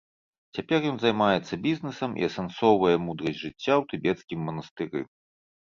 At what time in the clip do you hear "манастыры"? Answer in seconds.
4.49-4.99